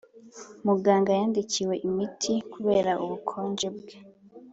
muganga 0.65 1.11
yandikiwe 1.19 1.75
imiti 1.87 2.33
kubera 2.53 2.91
ubukonje 3.03 3.67
bwe. 3.75 3.97
i 4.01 4.01